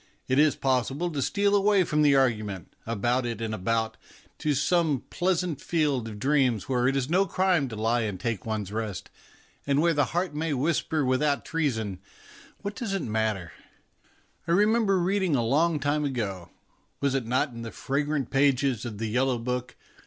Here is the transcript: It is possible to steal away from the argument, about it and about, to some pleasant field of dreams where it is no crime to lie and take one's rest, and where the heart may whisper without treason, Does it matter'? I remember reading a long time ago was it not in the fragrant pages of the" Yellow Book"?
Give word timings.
It 0.27 0.39
is 0.39 0.55
possible 0.55 1.11
to 1.11 1.21
steal 1.21 1.53
away 1.55 1.83
from 1.83 2.01
the 2.01 2.15
argument, 2.15 2.75
about 2.87 3.23
it 3.23 3.39
and 3.39 3.53
about, 3.53 3.97
to 4.39 4.55
some 4.55 5.03
pleasant 5.11 5.61
field 5.61 6.07
of 6.07 6.17
dreams 6.17 6.67
where 6.67 6.87
it 6.87 6.95
is 6.95 7.07
no 7.07 7.27
crime 7.27 7.67
to 7.69 7.75
lie 7.75 8.01
and 8.01 8.19
take 8.19 8.43
one's 8.43 8.71
rest, 8.71 9.11
and 9.67 9.79
where 9.79 9.93
the 9.93 10.05
heart 10.05 10.33
may 10.33 10.53
whisper 10.55 11.05
without 11.05 11.45
treason, 11.45 11.99
Does 12.73 12.95
it 12.95 13.03
matter'? 13.03 13.51
I 14.47 14.53
remember 14.53 14.97
reading 14.97 15.35
a 15.35 15.45
long 15.45 15.79
time 15.79 16.03
ago 16.03 16.49
was 16.99 17.13
it 17.13 17.27
not 17.27 17.49
in 17.53 17.61
the 17.61 17.71
fragrant 17.71 18.31
pages 18.31 18.85
of 18.85 18.97
the" 18.97 19.07
Yellow 19.09 19.37
Book"? 19.37 19.75